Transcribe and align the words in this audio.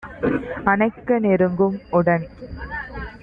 அணைக்க 0.65 1.19
நெருங்கும்- 1.19 1.77
உடன் 1.97 2.25